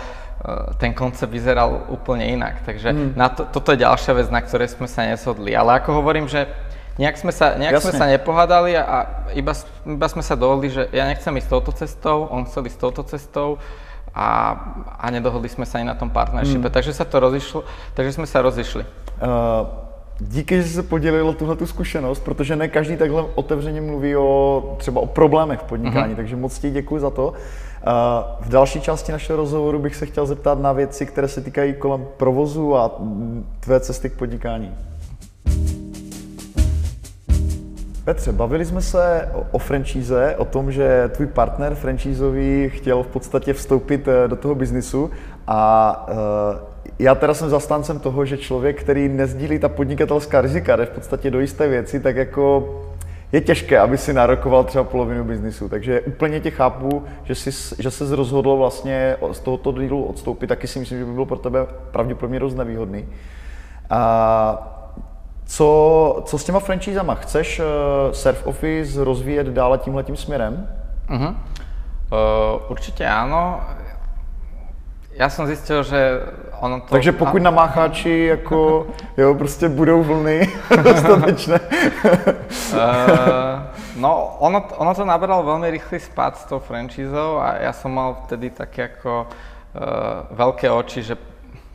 [0.75, 2.67] ten koncept vyzeral úplne inak.
[2.67, 3.09] Takže mm.
[3.15, 5.55] na to, toto je ďalšia vec, na ktorej sme sa neshodli.
[5.55, 6.51] Ale ako hovorím, že
[6.99, 8.97] nejak sme sa, nejak sme sa nepohádali a, a
[9.33, 9.55] iba,
[9.87, 13.57] iba sme sa dohodli, že ja nechcem ísť touto cestou, on chcel ísť touto cestou
[14.13, 14.59] a,
[14.99, 16.69] a nedohodli sme sa ani na tom partnershipe.
[16.69, 16.75] Mm.
[16.75, 17.63] Takže sa to rozišlo,
[17.95, 18.83] takže sme sa rozišli.
[19.23, 24.15] Uh, díky, že se podělil o tuhle tu zkušenost, protože ne každý takhle otevřeně mluví
[24.15, 26.17] o třeba o problémech v podnikání, mm-hmm.
[26.17, 27.33] takže moc ti děkuji za to.
[28.39, 32.05] V další části našeho rozhovoru bych se chtěl zeptat na věci, které se týkají kolem
[32.17, 33.01] provozu a
[33.59, 34.71] tvé cesty k podnikání.
[38.05, 43.53] Petře, bavili jsme se o franšíze, o tom, že tvůj partner franšízový chtěl v podstatě
[43.53, 45.11] vstoupit eh, do toho biznisu
[45.47, 50.85] a eh, já teda jsem zastáncem toho, že člověk, který nezdílí ta podnikatelská rizika, jde
[50.85, 52.69] v podstatě do jisté věci, tak jako
[53.31, 55.69] je těžké, aby si nárokoval třeba polovinu biznisu.
[55.69, 60.67] Takže úplně tě chápu, že, jsi, že se rozhodl vlastně z tohoto dílu odstoupit, taky
[60.67, 63.05] si myslím, že by bylo pro tebe pravděpodobně dost nevýhodný.
[63.89, 64.69] A
[65.45, 67.15] co, co s těma franchisama?
[67.15, 67.65] Chceš uh,
[68.11, 70.67] Surf Office rozvíjet dále tímhletím směrem?
[71.09, 71.29] Uh-huh.
[71.29, 73.61] Uh, určitě ano.
[75.13, 76.21] Já jsem zjistil, že
[76.59, 76.87] ono to...
[76.87, 80.49] Takže pokud na mácháči jako, jo, prostě budou vlny
[80.83, 81.59] dostatečné.
[82.73, 82.79] uh,
[83.95, 88.17] no, ono, ono to nabralo veľmi rýchly spad s tou franchízou a ja som mal
[88.25, 89.79] vtedy také ako uh,
[90.33, 91.15] veľké oči, že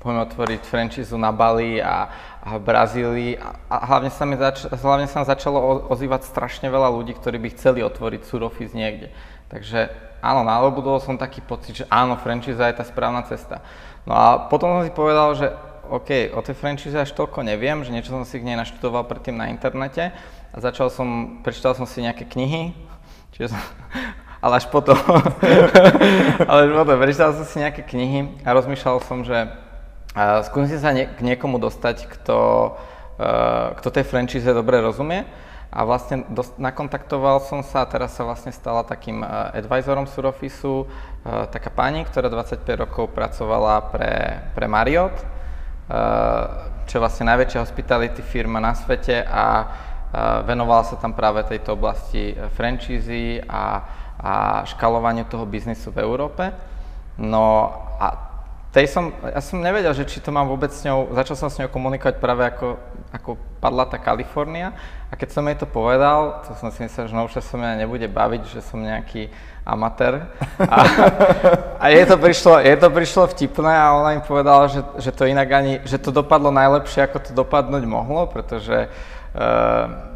[0.02, 2.08] poďme otvoriť franchízu na Bali a,
[2.42, 6.90] a v Brazílii a, a hlavne, sa mi zač- hlavne sa začalo ozývať strašne veľa
[6.90, 9.10] ľudí, ktorí by chceli otvoriť surofis niekde.
[9.48, 9.88] Takže
[10.20, 13.64] áno, nadobudol som taký pocit, že áno, franchise je tá správna cesta.
[14.04, 15.48] No a potom som si povedal, že
[15.88, 19.40] OK, o tej franchise až toľko neviem, že niečo som si k nej naštudoval predtým
[19.40, 20.12] na internete
[20.52, 22.76] a začal som, prečítal som si nejaké knihy,
[23.32, 23.60] čiže som,
[24.44, 24.96] ale až potom,
[26.50, 30.92] ale až potom, prečítal som si nejaké knihy a rozmýšľal som, že uh, skúsim sa
[30.92, 32.36] nie, k niekomu dostať, kto,
[33.16, 35.24] uh, kto tej franchise dobre rozumie
[35.68, 41.44] a vlastne dost, nakontaktoval som sa teraz sa vlastne stala takým uh, advisorom Surofisu, uh,
[41.52, 48.24] taká pani, ktorá 25 rokov pracovala pre, pre Marriott, uh, čo je vlastne najväčšia hospitality
[48.24, 49.68] firma na svete a
[50.48, 53.84] venovala sa tam práve tejto oblasti franchízy a,
[54.16, 54.32] a
[54.64, 56.48] škalovaniu toho biznisu v Európe.
[57.20, 58.28] No a
[58.72, 61.58] tej som, ja som nevedel, že či to mám vôbec s ňou, začal som s
[61.58, 62.76] ňou komunikovať práve ako,
[63.08, 64.76] ako padla tá Kalifornia
[65.08, 67.80] a keď som jej to povedal, to som si myslel, že no už sa mňa
[67.80, 69.32] nebude baviť, že som nejaký
[69.64, 70.28] amatér
[70.60, 70.78] a,
[71.82, 75.28] a je, to prišlo, je to prišlo vtipné a ona im povedala, že, že to
[75.28, 80.08] inak ani, že to dopadlo najlepšie, ako to dopadnúť mohlo, pretože uh,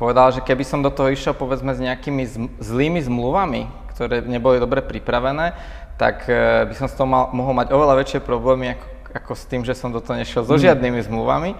[0.00, 2.24] povedala, že keby som do toho išiel povedzme s nejakými
[2.62, 5.52] zlými zmluvami, ktoré neboli dobre pripravené,
[6.00, 9.44] tak e, by som z toho mal, mohol mať oveľa väčšie problémy ako, ako s
[9.44, 10.64] tým, že som do toho nešiel so hmm.
[10.64, 11.52] žiadnymi zmluvami.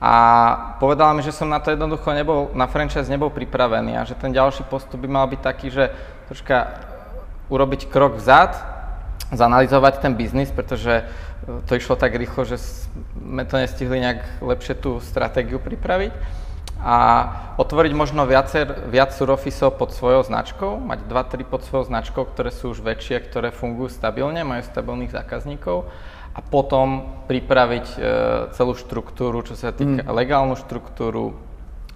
[0.00, 0.12] A
[0.80, 4.32] povedala mi, že som na to jednoducho nebol, na franchise nebol pripravený a že ten
[4.32, 5.92] ďalší postup by mal byť taký, že
[6.24, 6.72] troška
[7.52, 8.56] urobiť krok vzad,
[9.28, 14.74] zanalizovať ten biznis, pretože e, to išlo tak rýchlo, že sme to nestihli nejak lepšie
[14.80, 16.16] tú stratégiu pripraviť.
[16.80, 16.96] A
[17.60, 22.72] otvoriť možno viacer, viac surofisov pod svojou značkou, mať 2-3 pod svojou značkou, ktoré sú
[22.72, 25.92] už väčšie, ktoré fungujú stabilne, majú stabilných zákazníkov
[26.34, 27.98] a potom pripraviť e,
[28.54, 30.10] celú štruktúru, čo sa týka mm.
[30.14, 31.34] legálnu štruktúru,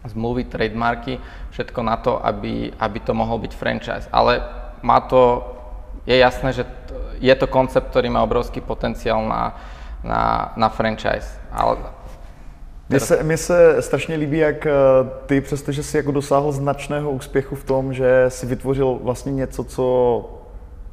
[0.04, 1.18] zmluvy, trademarky,
[1.50, 4.06] všetko na to, aby, aby to mohol byť franchise.
[4.12, 4.42] Ale
[4.82, 5.42] má to,
[6.06, 9.56] je jasné, že to, je to koncept, ktorý má obrovský potenciál na,
[10.04, 11.40] na, na franchise.
[11.48, 11.76] Ale
[12.88, 14.72] mně se, mně se strašně líbí, jak eh,
[15.26, 19.84] ty, přestože jsi jako dosáhl značného úspěchu v tom, že si vytvořil vlastně něco, co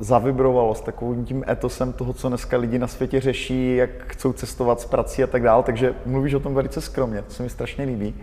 [0.01, 4.81] zavibrovalo s takovým tím etosem toho, co dneska lidi na světě řeší, jak chcou cestovat
[4.81, 7.85] s prací a tak dále, takže mluvíš o tom velice skromně, to se mi strašně
[7.85, 8.15] líbí.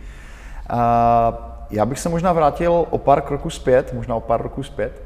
[0.71, 5.03] A já bych se možná vrátil o pár kroků zpět, možná o pár roků zpět.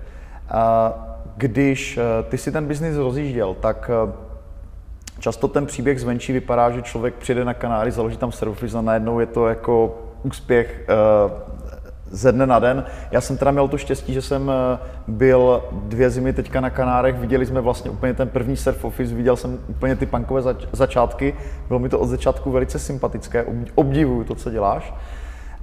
[0.51, 0.93] A
[1.37, 4.13] když eh, ty si ten biznis rozjížděl, tak eh,
[5.23, 9.21] Často ten příběh zvenčí vypadá, že člověk přijde na Kanáry, založí tam servis a najednou
[9.21, 11.33] je to jako úspěch uh,
[12.13, 12.85] ze dne na den.
[13.11, 17.19] Já jsem teda měl to štěstí, že jsem eh, byl dvě zimy teďka na Kanárech,
[17.19, 21.35] viděli jsme vlastně úplně ten první surf office, viděl jsem úplně ty punkové zač- začátky,
[21.69, 24.95] bylo mi to od začátku velice sympatické, obdivuju to, co děláš.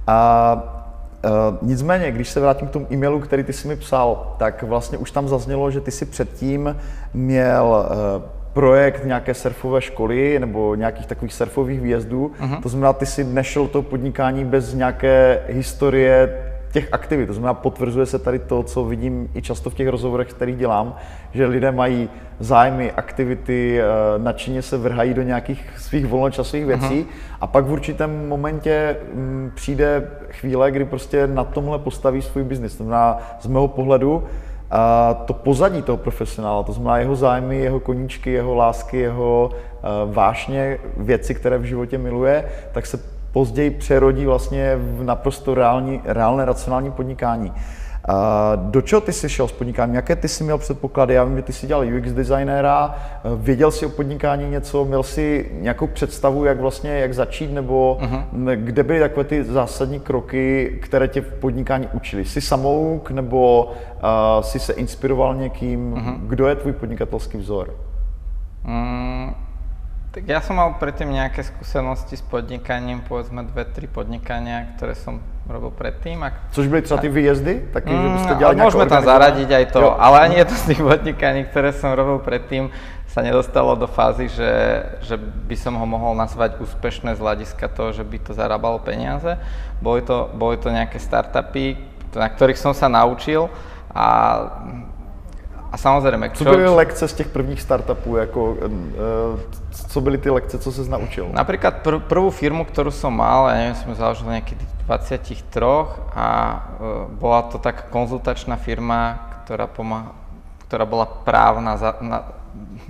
[0.06, 0.76] A
[1.24, 4.98] Uh, nicméně, když se vrátím k tomu e-mailu, který ty si mi psal, tak vlastně
[4.98, 6.76] už tam zaznělo, že ty si předtím
[7.14, 12.32] měl uh, projekt nějaké surfové školy nebo nějakých takových surfových výjezdů.
[12.40, 12.60] Uh-huh.
[12.62, 17.26] To znamená, ty si nešel to podnikání bez nějaké historie těch aktivit.
[17.26, 20.96] To znamená, potvrzuje se tady to, co vidím i často v těch rozhovorech, kterých dělám,
[21.32, 22.08] že lidé mají
[22.40, 23.84] zájmy, aktivity, eh,
[24.18, 27.36] nadšeně se vrhají do nějakých svých volnočasových věcí uh-huh.
[27.40, 32.44] a pak v určitém momentě m, mm, přijde chvíle, kdy prostě na tomhle postaví svůj
[32.44, 32.76] biznis.
[32.76, 34.24] To znamená, z mého pohledu,
[34.70, 40.14] a to pozadí toho profesionála, to znamená jeho zájmy, jeho koníčky, jeho lásky, jeho uh,
[40.14, 43.00] vášně, věci, které v životě miluje, tak se
[43.32, 47.52] později přerodí vlastně v naprosto reální, reálné racionální podnikání.
[48.56, 49.94] Do čeho ty jsi šel s podnikáním?
[49.94, 51.14] Jaké ty jsi měl předpoklady?
[51.14, 52.94] Já vím, že ty jsi dělal UX designéra,
[53.36, 58.24] věděl jsi o podnikání něco, měl jsi nějakou představu, jak vlastně, jak začít, nebo uh-huh.
[58.54, 62.24] kde byly takové ty zásadní kroky, které tě v podnikání učili?
[62.24, 65.94] Jsi samouk, nebo uh, jsi se inspiroval někým?
[65.94, 66.18] Uh-huh.
[66.20, 67.74] Kdo je tvůj podnikatelský vzor?
[68.66, 69.34] Um,
[70.10, 75.22] tak ja som mal predtým nejaké skúsenosti s podnikaním, povedzme dve, tri podnikania, ktoré som
[75.46, 76.18] robil predtým.
[76.26, 76.50] Ak...
[76.50, 77.68] Což byly třeba ty výjezdy?
[77.72, 79.94] Taky, mm, že byste dělali Môžeme tam zaradiť aj to, jo.
[79.98, 82.74] ale ani jedno z tých podnikaní, ktoré som robil predtým,
[83.10, 84.52] sa nedostalo do fázy, že,
[85.02, 89.34] že by som ho mohol nazvať úspešné z hľadiska toho, že by to zarábalo peniaze.
[89.82, 91.74] Boli to, boli to nejaké startupy,
[92.14, 93.50] na ktorých som sa naučil
[93.94, 94.06] a
[95.70, 96.30] a samozrejme...
[96.34, 98.16] Co byly lekce z těch prvních startupů?
[98.16, 98.56] Jako,
[99.70, 101.28] co byly ty lekce, co se naučil?
[101.32, 105.30] Napríklad pr- prvú firmu, ktorú som mal, ja neviem, som založil niekedy 23
[106.14, 110.10] a uh, bola to taká konzultačná firma, ktorá, pomáha,
[110.66, 112.34] ktorá bola právna, za, na,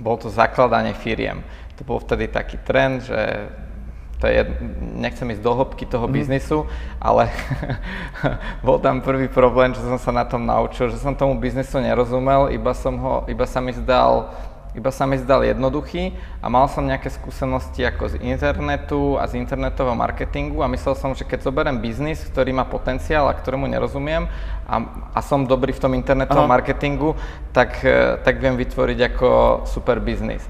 [0.01, 1.45] bolo to zakladanie firiem.
[1.77, 3.49] To bol vtedy taký trend, že
[4.21, 4.45] to je,
[5.01, 6.13] nechcem ísť do hĺbky toho mm.
[6.13, 6.69] biznisu,
[7.01, 7.33] ale
[8.65, 12.53] bol tam prvý problém, že som sa na tom naučil, že som tomu biznisu nerozumel,
[12.53, 14.29] iba, som ho, iba sa mi zdal
[14.71, 19.35] iba sa mi zdal jednoduchý a mal som nejaké skúsenosti ako z internetu a z
[19.35, 24.31] internetového marketingu a myslel som, že keď zoberiem biznis, ktorý má potenciál a ktorému nerozumiem
[24.63, 24.75] a,
[25.11, 26.55] a som dobrý v tom internetovom Aha.
[26.55, 27.19] marketingu,
[27.51, 29.27] tak, eh, tak viem vytvoriť ako
[29.67, 30.43] super biznis.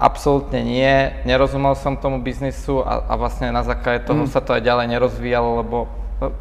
[0.00, 4.32] Absolútne nie, nerozumel som tomu biznisu a, a vlastne na základe toho mm.
[4.32, 5.88] sa to aj ďalej nerozvíjalo, lebo,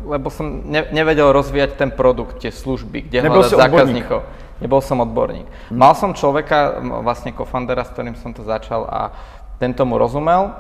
[0.07, 4.19] lebo som ne, nevedel rozvíjať ten produkt, tie služby, kde Nebol hľadať zákazníkov.
[4.23, 4.44] Odborník.
[4.63, 5.47] Nebol som odborník.
[5.69, 5.77] Mm.
[5.77, 9.11] Mal som človeka, vlastne kofandera, s ktorým som to začal a
[9.59, 10.55] ten tomu rozumel,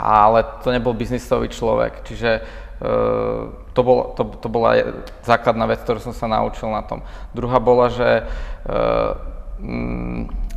[0.00, 2.06] ale to nebol biznisový človek.
[2.06, 7.04] Čiže uh, to, bol, to, to bola základná vec, ktorú som sa naučil na tom.
[7.36, 8.24] Druhá bola, že
[8.68, 9.16] uh,
[9.60, 10.48] mm,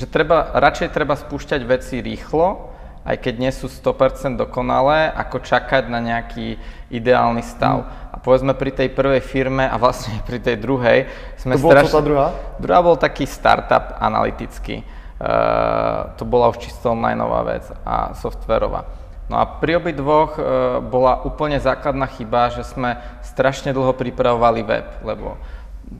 [0.00, 2.72] že treba, radšej treba spúšťať veci rýchlo,
[3.04, 6.56] aj keď nie sú 100% dokonalé, ako čakať na nejaký
[6.88, 7.84] ideálny stav.
[7.84, 7.88] Mm.
[8.20, 11.08] Povedzme pri tej prvej firme a vlastne pri tej druhej
[11.40, 11.96] sme to strašne...
[11.96, 12.28] tá druhá?
[12.60, 14.84] Druhá bol taký startup analytický.
[15.20, 18.88] Uh, to bola už čisto onlineová vec a softverová.
[19.28, 24.60] No a pri obi dvoch uh, bola úplne základná chyba, že sme strašne dlho pripravovali
[24.64, 25.36] web, lebo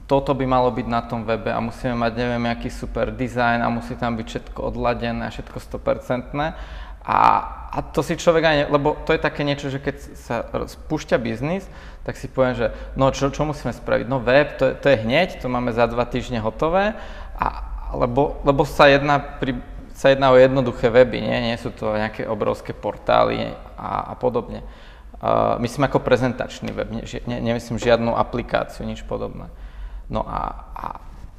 [0.06, 3.68] toto by malo byť na tom webe a musíme mať neviem aký super dizajn a
[3.68, 6.30] musí tam byť všetko odladené a všetko 100%.
[7.00, 7.20] A,
[7.70, 11.16] a to si človek aj, ne, lebo to je také niečo, že keď sa spúšťa
[11.22, 11.70] biznis,
[12.02, 12.66] tak si poviem, že
[12.98, 14.10] no čo, čo musíme spraviť?
[14.10, 16.98] No web, to, to je hneď, to máme za dva týždne hotové,
[17.38, 17.46] a,
[17.94, 19.62] lebo, lebo sa jedná, pri,
[19.94, 21.54] sa jedná o jednoduché weby, nie?
[21.54, 24.66] nie sú to nejaké obrovské portály a, a podobne.
[25.20, 29.52] Uh, myslím ako prezentačný web, ne, ne, nemyslím žiadnu aplikáciu, nič podobné.
[30.10, 30.86] No a, a,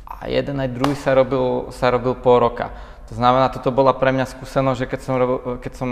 [0.06, 2.72] a jeden aj druhý sa robil, sa robil pol roka.
[3.12, 5.16] To znamená, toto bola pre mňa skúsenosť, že keď, som,
[5.60, 5.90] keď, som,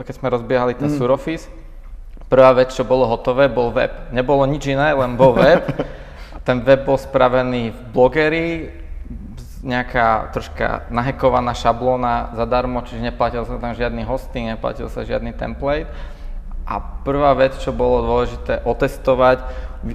[0.00, 0.96] keď sme rozbiehali ten mm.
[0.96, 1.44] Suroffice,
[2.32, 3.92] prvá vec, čo bolo hotové, bol web.
[4.16, 5.60] Nebolo nič iné, len bol web.
[6.48, 8.48] ten web bol spravený v blogeri,
[9.64, 15.88] nejaká troška nahekovaná šablóna zadarmo, čiže neplatil sa tam žiadny hosting, neplatil sa žiadny template.
[16.64, 19.44] A prvá vec, čo bolo dôležité, otestovať,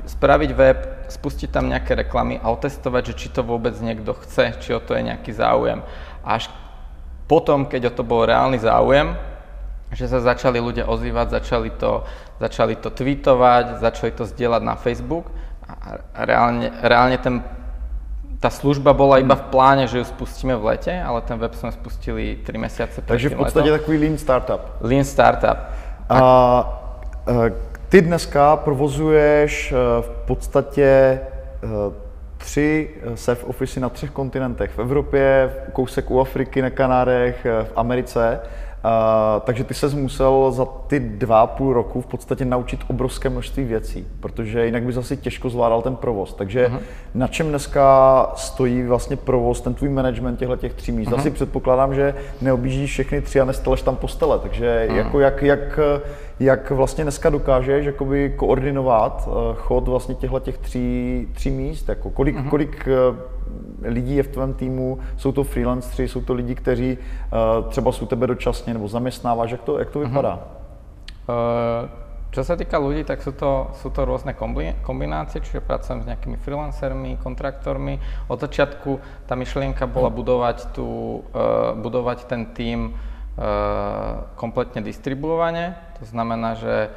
[0.05, 0.79] spraviť web,
[1.09, 4.93] spustiť tam nejaké reklamy a otestovať, že či to vôbec niekto chce, či o to
[4.93, 5.81] je nejaký záujem.
[6.23, 6.49] Až
[7.29, 9.13] potom, keď o to bol reálny záujem,
[9.93, 12.05] že sa začali ľudia ozývať, začali to,
[12.37, 15.29] začali to tweetovať, začali to zdieľať na Facebook
[15.65, 17.41] a reálne, reálne ten,
[18.41, 21.73] tá služba bola iba v pláne, že ju spustíme v lete, ale ten web sme
[21.73, 23.77] spustili 3 mesiace pred Takže v podstate letom.
[23.81, 24.61] takový lean startup.
[24.81, 25.57] Lean startup.
[26.09, 26.21] A, a
[27.89, 32.08] ty dneska provozuješ eh, v podstatě eh,
[32.39, 34.71] tři eh, SEF ofisy na třech kontinentech.
[34.71, 38.39] V Evropě, kousek u Afriky, na Kanárech, v Americe.
[38.85, 43.63] Uh, takže ty se musel za ty dva půl roku v podstatě naučit obrovské množství
[43.63, 46.33] věcí, protože jinak by zase těžko zvládal ten provoz.
[46.33, 46.79] Takže uh-huh.
[47.15, 51.09] na čem dneska stojí vlastně provoz, ten tvůj management těchto těch tří míst?
[51.09, 51.19] Uh-huh.
[51.19, 54.95] Asi předpokládám, že neobjíždíš všechny tři a nesteleš tam postele, takže uh-huh.
[54.95, 55.79] jako jak, jak,
[56.39, 61.89] jak vlastně dneska dokážeš jakoby koordinovat uh, chod vlastně těchto těch tří, tří míst?
[61.89, 62.49] Jako kolik, uh-huh.
[62.49, 63.17] kolik uh,
[63.83, 68.05] lidí je v tvém týmu, jsou to freelanceri, jsou to lidi, kteří uh, třeba jsou
[68.05, 70.39] tebe dočasně nebo zaměstnáváš, jak to, jak to vypadá?
[71.27, 71.83] Uh-huh.
[71.83, 71.89] Uh,
[72.29, 74.37] čo sa týka ľudí, tak sú to, sú to rôzne
[74.85, 77.97] kombinácie, čiže pracujem s nejakými freelancermi, kontraktormi.
[78.29, 82.93] Od začiatku tá myšlienka bola budovať, tú, uh, budovať ten tím
[84.35, 85.79] kompletne distribuovane.
[85.99, 86.91] To znamená, že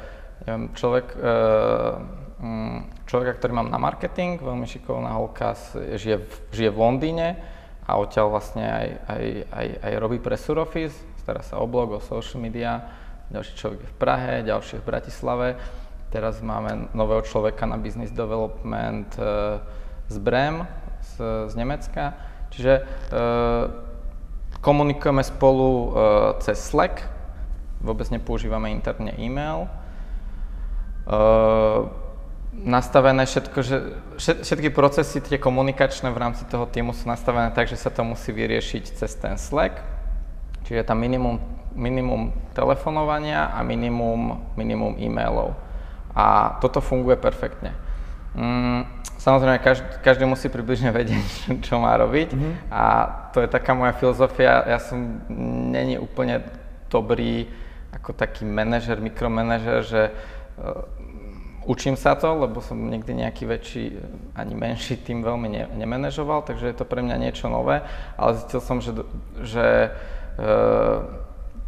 [0.75, 5.55] človek uh, Mm, človeka, ktorý mám na marketing, veľmi šikovná holka,
[5.95, 7.27] žije v, žije v Londýne
[7.87, 12.03] a odtiaľ vlastne aj, aj, aj, aj robí pre Suroffice, stará sa o blog, o
[12.03, 12.83] social media,
[13.31, 15.47] ďalší človek je v Prahe, ďalší je v Bratislave.
[16.11, 19.23] Teraz máme nového človeka na business development e,
[20.11, 20.67] z Brem,
[20.99, 22.11] z, z Nemecka.
[22.51, 22.83] Čiže e,
[24.61, 25.89] komunikujeme spolu e,
[26.43, 27.07] cez Slack,
[27.81, 29.65] vôbec nepoužívame interne e-mail.
[29.65, 29.69] E,
[32.53, 33.75] nastavené všetko, že
[34.21, 38.29] všetky procesy, tie komunikačné v rámci toho týmu sú nastavené tak, že sa to musí
[38.29, 39.81] vyriešiť cez ten Slack,
[40.69, 41.41] čiže tam minimum,
[41.73, 45.57] minimum telefonovania a minimum, minimum e-mailov.
[46.13, 47.73] A toto funguje perfektne.
[48.33, 48.89] Mm,
[49.21, 51.25] samozrejme, každý, každý musí približne vedieť,
[51.65, 52.53] čo má robiť mm-hmm.
[52.73, 52.83] a
[53.29, 54.65] to je taká moja filozofia.
[54.65, 55.21] Ja som
[55.69, 56.41] není úplne
[56.89, 57.45] dobrý
[57.93, 60.81] ako taký manažer, mikromanažer, že uh,
[61.69, 63.85] učím sa to, lebo som nikdy nejaký väčší
[64.33, 67.85] ani menší tým veľmi ne, nemanežoval, takže je to pre mňa niečo nové,
[68.17, 68.97] ale zistil som, že,
[69.45, 69.93] že
[70.41, 71.05] uh,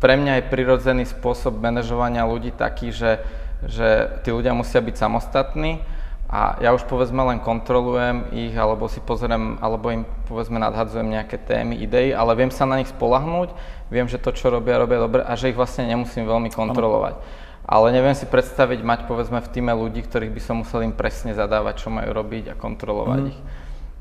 [0.01, 3.21] pre mňa je prirodzený spôsob manažovania ľudí taký, že,
[3.69, 5.94] že tí ľudia musia byť samostatní
[6.35, 11.39] a ja už povedzme len kontrolujem ich, alebo si pozriem, alebo im povedzme nadhadzujem nejaké
[11.39, 13.55] témy, idei, ale viem sa na nich spolahnúť,
[13.87, 17.15] viem, že to, čo robia, robia dobre a že ich vlastne nemusím veľmi kontrolovať.
[17.63, 21.31] Ale neviem si predstaviť mať povedzme v týme ľudí, ktorých by som musel im presne
[21.31, 23.29] zadávať, čo majú robiť a kontrolovať mm.
[23.31, 23.39] ich.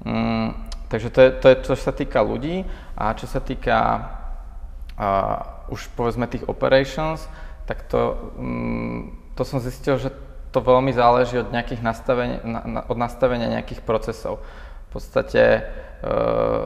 [0.03, 0.49] Mm,
[0.90, 2.66] takže to je, to je, čo sa týka ľudí
[2.99, 3.79] a čo sa týka
[4.99, 7.31] uh, už povedzme tých operations,
[7.70, 10.11] tak to, um, to som zistil, že
[10.54, 14.38] to veľmi záleží od nejakých nastavenia, na, od nastavenia nejakých procesov.
[14.86, 16.64] V podstate, eh,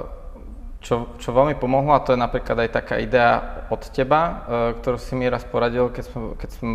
[0.85, 4.37] čo, čo veľmi pomohlo, a to je napríklad aj taká idea od teba, eh,
[4.77, 6.69] ktorú si mi raz poradil, keď som, keď som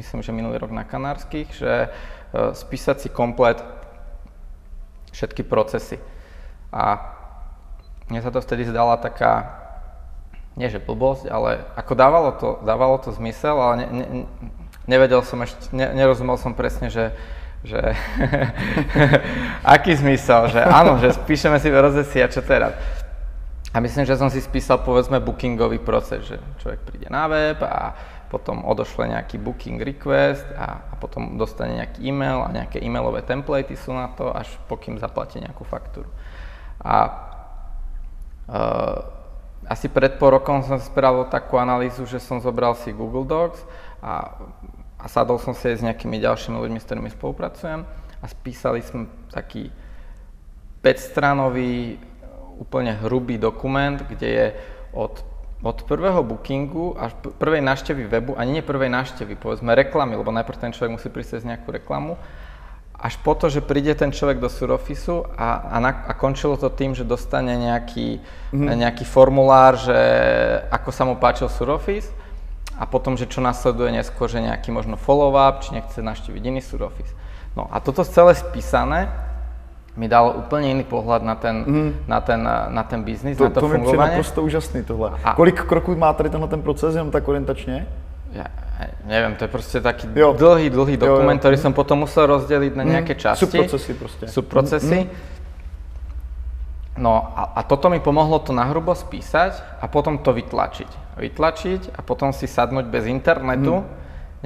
[0.00, 3.60] myslím, že minulý rok na Kanárskych, že eh, spísať si komplet
[5.12, 6.00] všetky procesy.
[6.72, 7.12] A
[8.08, 9.60] mne sa to vtedy zdala taká,
[10.56, 14.04] nie že blbosť, ale ako dávalo to, dávalo to zmysel, ale ne, ne,
[14.86, 17.12] nevedel som ešte, ne, nerozumel som presne, že,
[17.64, 17.80] že
[19.76, 22.76] aký zmysel, že áno, že spíšeme si rozesi a čo teraz.
[23.74, 27.90] A myslím, že som si spísal povedzme bookingový proces, že človek príde na web a
[28.30, 33.74] potom odošle nejaký booking request a, a potom dostane nejaký e-mail a nejaké e-mailové templatey
[33.74, 36.06] sú na to, až pokým zaplatí nejakú faktúru.
[36.82, 36.94] A
[38.46, 38.98] uh,
[39.66, 43.58] asi pred pol rokom som spravil takú analýzu, že som zobral si Google Docs
[44.04, 44.36] a
[45.04, 49.04] a sadol som si aj s nejakými ďalšími ľuďmi, s ktorými spolupracujem a spísali sme
[49.28, 49.68] taký
[50.80, 52.00] 5-stranový,
[52.56, 54.46] úplne hrubý dokument, kde je
[54.96, 55.20] od,
[55.60, 60.56] od prvého bookingu až prvej návštevy webu, ani nie prvej návštevy, povedzme reklamy, lebo najprv
[60.56, 62.16] ten človek musí prísť nejakú reklamu,
[62.94, 66.72] až po to, že príde ten človek do Suroffice a, a, na, a končilo to
[66.72, 68.72] tým, že dostane nejaký, mm-hmm.
[68.80, 69.98] nejaký formulár, že
[70.72, 72.23] ako sa mu páčil Suroffice
[72.78, 77.06] a potom, že čo nasleduje neskôr, že nejaký možno follow-up, či nechce naštíviť iný surofis.
[77.54, 79.08] No a toto celé spísané
[79.94, 81.90] mi dalo úplne iný pohľad na ten, mm.
[82.10, 83.94] na ten, na ten biznis, to, na to, to fungovanie.
[83.94, 85.14] To mi naprosto úžasný tohle.
[85.22, 87.86] A Kolik kroků má tady tenhle ten proces, jenom tak orientačne?
[88.34, 88.50] Ja,
[89.06, 90.34] neviem, to je proste taký jo.
[90.34, 91.42] dlhý, dlhý dokument, jo, jo.
[91.46, 92.90] ktorý som potom musel rozdeliť na mhm.
[92.90, 93.46] nejaké časti.
[93.46, 94.24] Subprocesy proste.
[94.26, 95.00] Subprocesy.
[95.06, 95.33] Mm.
[96.94, 101.18] No a, a toto mi pomohlo to nahrubo spísať a potom to vytlačiť.
[101.18, 103.86] Vytlačiť a potom si sadnúť bez internetu mm.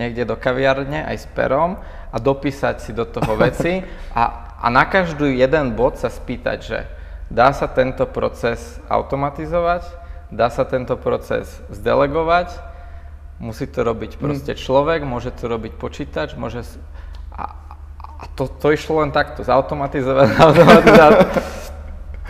[0.01, 1.77] niekde do kaviarne aj s perom
[2.09, 3.85] a dopísať si do toho veci
[4.17, 6.89] a, a na každý jeden bod sa spýtať, že
[7.29, 9.85] dá sa tento proces automatizovať,
[10.33, 12.49] dá sa tento proces zdelegovať,
[13.45, 14.21] musí to robiť mm.
[14.25, 16.65] proste človek, môže to robiť počítač, môže...
[17.37, 17.53] A,
[18.19, 21.58] a to, to išlo len takto, zautomatizovať, zautomatizovať.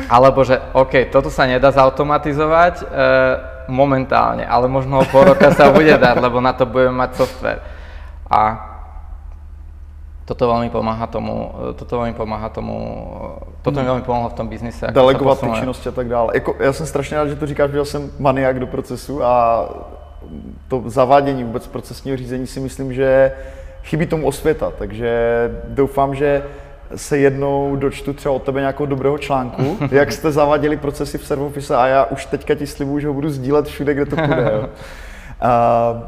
[0.07, 2.85] Alebo že OK, toto sa nedá zautomatizovať e,
[3.67, 7.61] momentálne, ale možno o pol roka sa bude dať, lebo na to budeme mať software.
[8.31, 8.69] A
[10.23, 12.77] toto veľmi pomáha tomu, e, toto veľmi pomáha tomu,
[13.51, 14.87] e, toto mi veľmi pomohlo v tom biznise.
[14.95, 16.31] Delegovat ty činnosti a tak dále.
[16.35, 19.65] Jako, já jsem strašně rád, že to říkáš, že jsem maniak do procesu a
[20.69, 23.33] to zavádění vůbec procesního řízení si myslím, že
[23.83, 25.11] chybí tomu osvěta, takže
[25.69, 26.43] doufám, že
[26.96, 31.77] se jednou dočtu třeba od tebe nějakého dobrého článku, jak jste zavadili procesy v Servofise
[31.77, 34.51] a já už teďka ti slibuju, že ho budu sdílet všude, kde to půjde.
[34.53, 34.68] Jo.
[35.42, 36.01] Uh,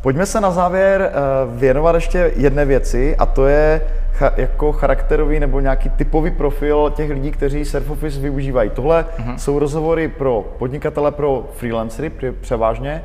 [0.00, 3.80] pojďme se na závěr uh, věnovat ještě jedné věci a to je
[4.18, 8.70] cha- jako charakterový nebo nějaký typový profil těch lidí, kteří Surfoffice využívají.
[8.70, 9.36] Tohle uh-huh.
[9.36, 13.02] jsou rozhovory pro podnikatele, pro freelancery převážně.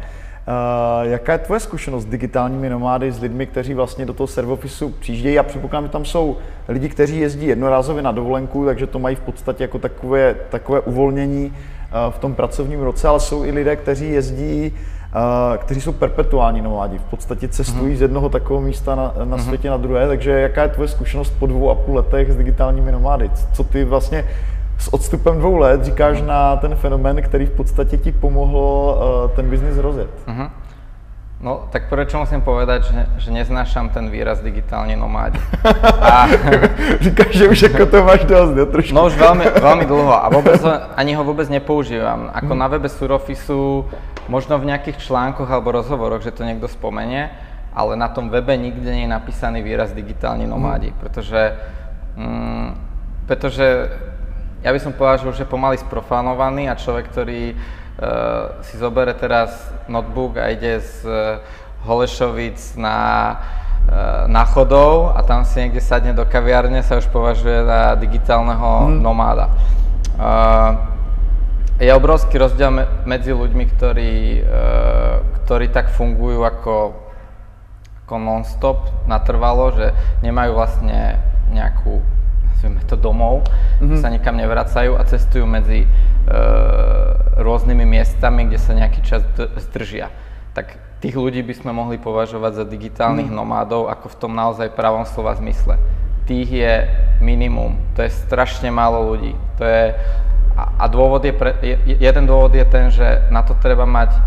[0.48, 4.90] Uh, jaká je tvoje zkušenost s digitálními nomády, s lidmi, kteří vlastně do toho servofisu
[4.90, 5.36] přijíždějí?
[5.36, 9.20] Já předpokládám, že tam jsou lidi, kteří jezdí jednorázově na dovolenku, takže to mají v
[9.20, 14.12] podstatě jako takové, takové uvolnění uh, v tom pracovním roce, ale jsou i lidé, kteří
[14.12, 14.74] jezdí,
[15.16, 17.98] uh, kteří jsou perpetuální nomádi, v podstatě cestují uh-huh.
[17.98, 19.44] z jednoho takového místa na, na uh-huh.
[19.44, 22.92] světě na druhé, takže jaká je tvoje zkušenost po dvou a půl letech s digitálními
[22.92, 23.32] nomády?
[23.54, 24.26] Co ty vlastně
[24.78, 29.50] s odstupem dvou let říkáš na ten fenomén, který v podstatě ti pomohl uh, ten
[29.50, 30.10] biznis rozjet.
[30.28, 30.50] Uh-huh.
[31.44, 35.36] No, tak prvé, čo musím povedať, že, že neznášam ten výraz digitálne nomádi.
[36.00, 36.32] A...
[37.04, 38.64] Říkáš, že už ako to máš dosť, ne?
[38.64, 38.96] Trošku.
[38.96, 40.64] No už veľmi, veľmi dlho a vôbec
[40.96, 42.32] ani ho vôbec nepoužívam.
[42.32, 42.62] Ako hmm.
[42.64, 43.52] na webe Suroffice,
[44.32, 47.28] možno v nejakých článkoch alebo rozhovoroch, že to niekto spomenie,
[47.76, 51.00] ale na tom webe nikde nie je napísaný výraz digitálni nomádi, hmm.
[51.04, 51.60] pretože
[52.18, 52.78] Mm,
[53.26, 53.90] pretože
[54.64, 59.52] ja by som povedal, že pomaly sprofanovaný a človek, ktorý uh, si zobere teraz
[59.92, 61.44] notebook a ide z uh,
[61.84, 63.00] Holešovic na,
[63.92, 68.88] uh, na chodov a tam si niekde sadne do kaviárne, sa už považuje za digitálneho
[68.88, 69.04] mm.
[69.04, 69.52] nomáda.
[70.16, 70.80] Uh,
[71.84, 76.96] je obrovský rozdiel me- medzi ľuďmi, ktorí, uh, ktorí tak fungujú ako,
[78.08, 78.80] ako non-stop,
[79.12, 79.92] natrvalo, že
[80.24, 81.20] nemajú vlastne
[81.52, 82.00] nejakú
[82.64, 83.44] nazvime to domov,
[83.84, 84.00] mm-hmm.
[84.00, 85.88] sa nikam nevracajú a cestujú medzi e,
[87.44, 89.20] rôznymi miestami, kde sa nejaký čas
[89.68, 90.08] zdržia.
[90.56, 93.36] Tak tých ľudí by sme mohli považovať za digitálnych mm.
[93.36, 95.76] nomádov, ako v tom naozaj pravom slova zmysle.
[96.24, 96.74] Tých je
[97.20, 99.36] minimum, to je strašne málo ľudí.
[99.60, 99.92] To je,
[100.56, 104.16] a, a dôvod je, pre, je, jeden dôvod je ten, že na to treba mať
[104.16, 104.22] e,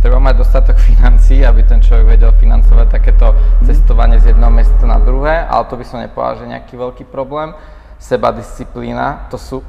[0.00, 4.98] treba mať dostatok financí, aby ten človek vedel financovať takéto cestovanie z jedného mesta na
[4.98, 7.52] druhé, ale to by som nepovedal, že nejaký veľký problém.
[8.00, 9.60] Seba disciplína, to sú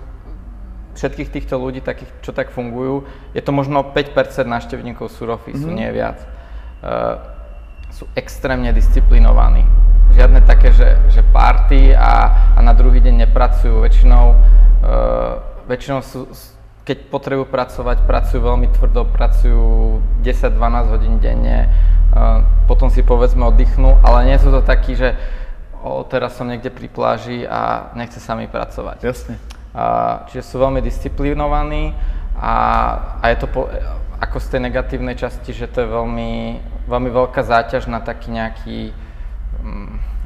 [0.96, 4.12] všetkých týchto ľudí, takých, čo tak fungujú, je to možno 5%
[4.48, 5.64] návštevníkov Surofy, mm-hmm.
[5.64, 6.20] sú nie viac.
[6.82, 7.20] Uh,
[7.92, 9.68] sú extrémne disciplinovaní.
[10.16, 12.12] Žiadne také, že, že party a,
[12.56, 13.84] a na druhý deň nepracujú.
[13.84, 16.28] Väčšinou, uh, väčšinou sú,
[16.82, 21.70] keď potrebujú pracovať, pracujú veľmi tvrdo, pracujú 10-12 hodín denne,
[22.66, 25.16] potom si povedzme oddychnú, ale nie sú to takí, že
[25.80, 28.98] o, teraz som niekde pri pláži a nechce sa mi pracovať.
[29.02, 29.36] Jasne.
[29.72, 31.96] A, čiže sú veľmi disciplinovaní
[32.36, 32.54] a,
[33.24, 33.72] a je to po,
[34.20, 36.60] ako z tej negatívnej časti, že to je veľmi,
[36.92, 38.80] veľmi veľká záťaž na taký nejaký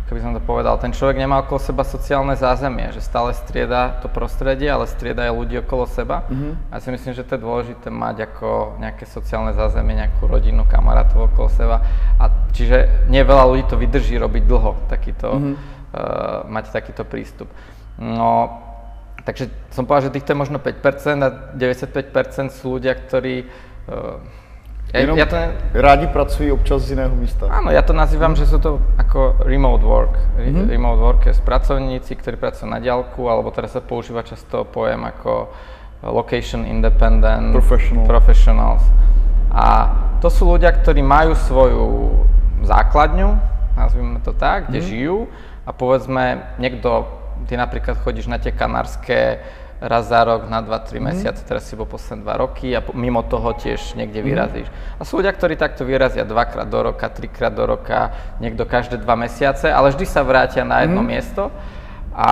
[0.06, 3.34] um, ako by som to povedal, ten človek nemá okolo seba sociálne zázemie, že stále
[3.34, 6.30] strieda to prostredie, ale strieda aj ľudí okolo seba.
[6.30, 6.70] Mm-hmm.
[6.70, 11.34] A si myslím, že to je dôležité mať ako nejaké sociálne zázemie, nejakú rodinu, kamarátov
[11.34, 11.82] okolo seba.
[12.22, 15.56] A čiže nie veľa ľudí to vydrží robiť dlho, takýto, mm-hmm.
[15.58, 17.50] uh, mať takýto prístup.
[17.98, 18.62] No,
[19.26, 23.50] takže som povedal, že týchto je možno 5% a 95% sú ľudia, ktorí
[23.90, 24.45] uh, ja,
[25.02, 25.36] Jenom ja to
[25.76, 27.52] rádi pracují občas z jiného místa.
[27.52, 28.40] Áno, ja to nazývam, mm.
[28.40, 30.16] že sú to ako remote work.
[30.40, 30.72] Mm-hmm.
[30.72, 35.52] Remote work je pracovníci, ktorí pracujú na diálku, alebo teraz sa používa často pojem ako
[36.06, 38.06] location independent Professional.
[38.06, 38.84] professionals.
[39.52, 39.66] A
[40.22, 41.86] to sú ľudia, ktorí majú svoju
[42.66, 43.30] základňu,
[43.76, 44.88] nazvime to tak, kde mm.
[44.88, 45.18] žijú
[45.66, 47.10] a povedzme niekto,
[47.50, 49.42] ty napríklad chodíš na tie kanárske
[49.82, 51.04] raz za rok, na 2-3 mm.
[51.04, 54.26] mesiace, teraz si bol posledné 2 roky a mimo toho tiež niekde mm.
[54.26, 54.68] vyrazíš.
[54.96, 59.24] A sú ľudia, ktorí takto vyrazia dvakrát do roka, trikrát do roka, niekto každé 2
[59.28, 61.08] mesiace, ale vždy sa vrátia na jedno mm.
[61.08, 61.52] miesto
[62.16, 62.32] a,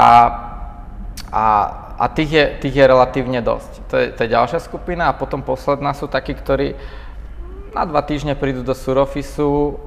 [1.28, 1.46] a,
[2.00, 3.72] a tých, je, tých je relatívne dosť.
[3.92, 6.80] To je, to je ďalšia skupina a potom posledná sú takí, ktorí
[7.76, 9.82] na dva týždne prídu do Surofisu,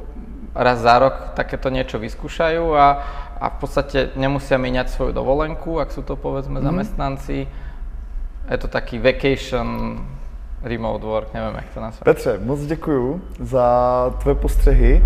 [0.57, 2.87] raz za rok takéto niečo vyskúšajú a,
[3.37, 6.69] a v podstate nemusia míňať svoju dovolenku, ak sú to povedzme mm-hmm.
[6.73, 7.39] zamestnanci.
[8.51, 10.01] Je to taký vacation
[10.63, 12.05] remote work, nevím, jak to nazvat.
[12.05, 13.67] Petře, moc děkuju za
[14.19, 15.03] tvoje postřehy.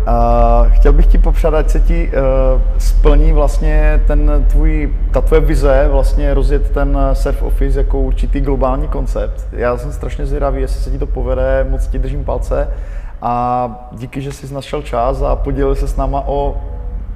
[0.00, 5.40] Uh, chtěl bych ti popřát, ať se ti uh, splní vlastně ten tvůj, ta tvoje
[5.40, 9.48] vize, vlastně rozjet ten surf office jako určitý globální koncept.
[9.52, 12.68] Já jsem strašně zvědavý, jestli se ti to povede, moc ti držím palce
[13.22, 16.56] a díky, že jsi našel čas a podělil se s náma o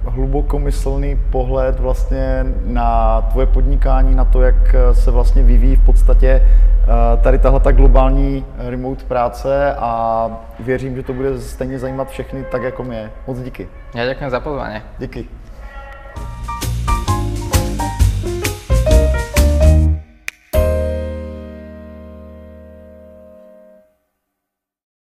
[0.05, 7.23] hlubokomyslný pohled vlastně na tvoje podnikání, na to, jak se vlastně vyvíjí v podstatě eh,
[7.23, 10.31] tady tahle ta globální remote práce a
[10.61, 13.11] věřím, že to bude stejně zajímat všechny tak, jako mě.
[13.27, 13.69] Moc díky.
[13.95, 14.81] Já děkuji za pozvání.
[14.99, 15.44] Díky.